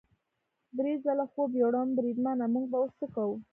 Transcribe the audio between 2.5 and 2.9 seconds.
موږ به